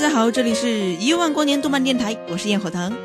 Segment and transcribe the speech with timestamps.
[0.00, 2.96] 大家好，这里是一万光年动漫电台，我是焰火堂。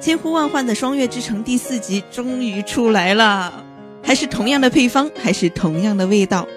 [0.00, 3.64] 千呼万唤的《双月之城》第四集终于出来了，
[4.02, 6.48] 还是同样的配方，还是同样的味道。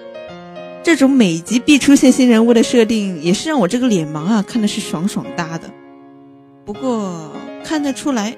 [0.82, 5.70] 这种每集必出现新人物的设定，也是让我这个脸盲啊看的是爽爽哒的。
[6.64, 7.30] 不过
[7.64, 8.36] 看得出来，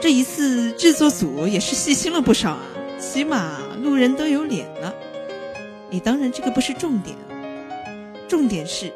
[0.00, 2.62] 这一次制作组也是细心了不少啊，
[2.98, 4.92] 起码路人都有脸了。
[5.90, 7.16] 你，当然这个不是重点，
[8.26, 8.92] 重点是，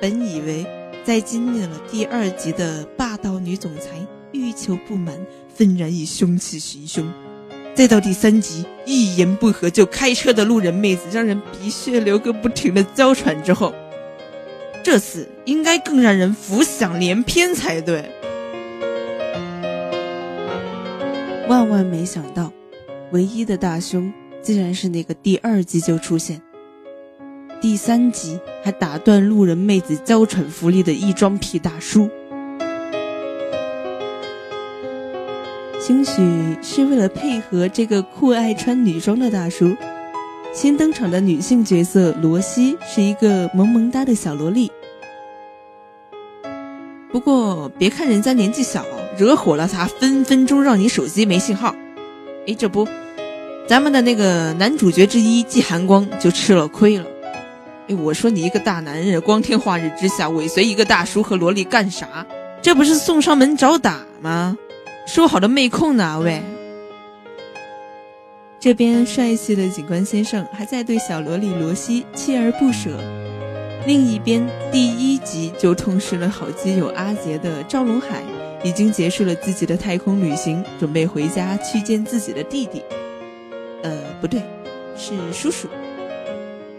[0.00, 0.66] 本以为
[1.04, 5.14] 在经历了第二集的霸道女总裁欲求不满，
[5.54, 7.10] 愤然以凶器行凶，
[7.74, 13.74] 再到第三集一言不合就开车的路人妹子让人鼻血流个不停的娇喘之后，
[14.82, 18.10] 这次应该更让人浮想联翩才对。
[21.48, 22.52] 万万没想到，
[23.12, 24.12] 唯一的大凶。
[24.42, 26.38] 竟然是那个第二集就出现，
[27.64, 32.10] 第三集还打断路人妹子娇喘福利的异装癖大叔。
[35.80, 36.12] 兴许
[36.60, 39.74] 是为了配合这个酷爱穿女装的大叔，
[40.52, 44.70] 新登场的女性角色罗西是一个萌萌哒的小萝莉。
[47.10, 48.84] 不过别看人家年纪小，
[49.16, 51.74] 惹火了他，分分钟让你手机没信号。
[52.46, 52.86] 哎，这不。
[53.66, 57.06] 咱们的那个男主角之一季寒光就吃了亏了。
[57.88, 62.26] 哎，我说你一个大男人，光天化日之下尾随一个大叔和萝莉干啥？
[62.62, 64.56] 这不是送上门找打吗？
[65.06, 66.18] 说好的妹控呢？
[66.20, 66.42] 喂！
[68.58, 72.98] 这边帅气的警官先生还在对小萝莉罗西锲而不舍，
[73.86, 78.22] 另一边第一集就痛失了好基友阿杰的赵龙海，
[78.62, 82.82] 已经结束了自己的太空旅行，准备回家去见自己的弟弟。
[83.82, 84.40] 呃，不对，
[84.96, 85.68] 是叔叔。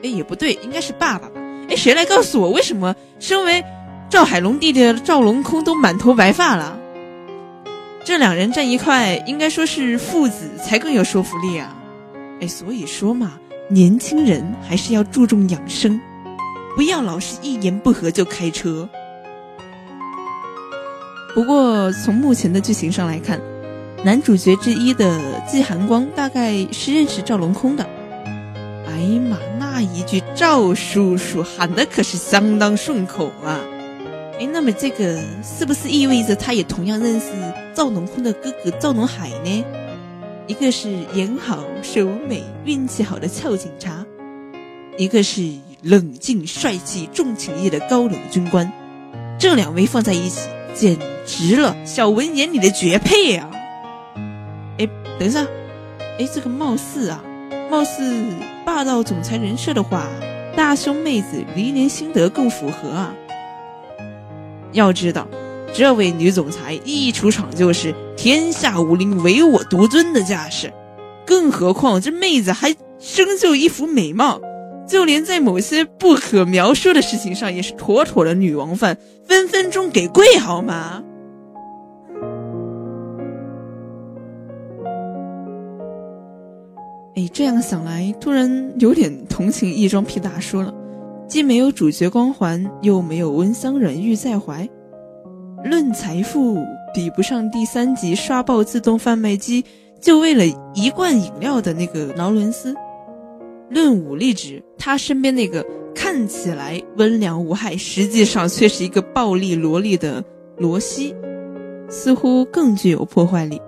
[0.10, 1.42] 也不对，应该是爸爸吧？
[1.70, 3.64] 哎，谁来告诉我，为什么身为
[4.10, 6.78] 赵海龙弟弟的赵龙空都满头白发了？
[8.04, 11.76] 这两人站一块，应该说是父子才更有说服力啊！
[12.42, 13.34] 哎，所以说嘛，
[13.70, 16.00] 年轻人还是要注重养生，
[16.76, 18.88] 不要老是一言不合就开车。
[21.34, 23.40] 不过从目前的剧情上来看。
[24.04, 27.84] 男主角之一的季寒光大概是认识赵龙空的。
[28.86, 29.38] 哎呀妈，
[29.76, 33.60] 那一句赵叔叔喊的可是相当顺口啊！
[34.40, 37.26] 哎，那么这个是不是意味着他也同样认识
[37.74, 39.66] 赵龙空的哥哥赵龙海呢？
[40.48, 44.06] 一个是眼好手美运气好的俏警察，
[44.98, 45.42] 一个是
[45.82, 48.72] 冷静帅气重情义的高冷军官，
[49.38, 50.40] 这两位放在一起
[50.74, 53.52] 简直了小文眼里的绝配啊！
[54.78, 54.88] 哎，
[55.20, 55.46] 等一下，
[56.18, 57.22] 哎，这个貌似啊，
[57.70, 58.02] 貌似
[58.66, 60.08] 霸道总裁人设的话，
[60.56, 63.14] 大胸妹子黎年心得更符合啊。
[64.74, 65.28] 要知道，
[65.72, 70.74] 这位女总裁一出场就是天下武林唯我独尊的架势，
[71.26, 74.42] 更何况这妹子还生就一副美貌，
[74.88, 78.98] 就连在某些不可描述的事情上也是妥妥的女王范，
[79.28, 81.04] 分分钟给跪好吗？
[87.16, 90.74] 哎，这样想来，突然有点同情异装癖大叔了。
[91.30, 94.68] 既没有主角光环，又没有温香软玉在怀，
[95.64, 96.58] 论财富
[96.94, 99.64] 比不上第三集刷爆自动贩卖机
[100.02, 100.46] 就为了
[100.76, 102.74] 一罐饮料的那个劳伦斯；
[103.70, 105.66] 论武力值，他身边那个
[105.96, 110.24] 看起来温良无害，实际上却是一个暴力萝莉的
[110.58, 111.16] 罗西，
[111.90, 113.60] 似乎更具有破坏力。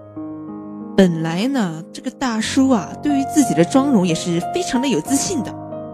[0.98, 5.54] 本来呢，这个大叔啊，对于自己的妆容也是非常的有自信的。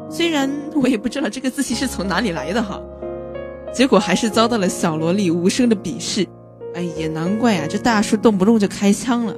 [0.09, 0.49] 虽然
[0.81, 2.79] 我也不知道这个自信是从哪里来的哈，
[3.75, 6.25] 结果还是遭到了小萝莉无声的鄙视。
[6.73, 9.35] 哎呀，难怪啊，这大叔动不动就开枪了，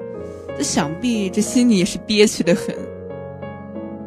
[0.56, 2.76] 这想必这心里也是憋屈的很。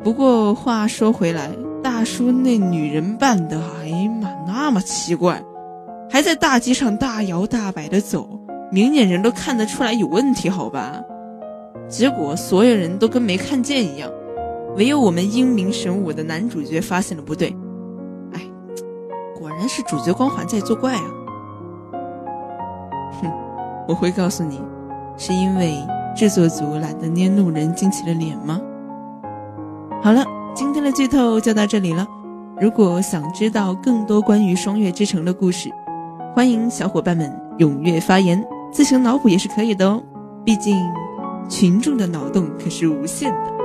[0.04, 1.50] 不过话说回来，
[1.82, 5.42] 大叔那女人扮的，哎呀妈，那么奇怪，
[6.08, 8.28] 还在大街上大摇大摆的走，
[8.70, 11.02] 明眼人都看得出来有问题，好吧？
[11.88, 14.10] 结果所有人都跟没看见一样，
[14.76, 17.48] 唯有我们英明神武的男主角发现了不对。
[18.34, 18.42] 哎，
[19.38, 21.02] 果然是主角光环在作怪啊！
[23.22, 23.32] 哼，
[23.88, 24.60] 我会告诉你，
[25.16, 25.74] 是因为
[26.14, 28.60] 制作组懒得捏路人惊奇的脸吗？
[30.02, 30.22] 好了，
[30.54, 32.06] 今天的剧透就到这里了。
[32.60, 35.70] 如果想知道更多关于双月之城的故事，
[36.34, 40.02] 欢迎小伙伴们踊跃发言，自行脑补也是可以的哦。
[40.44, 40.76] 毕竟。
[41.48, 43.57] 群众的脑洞可是无限的。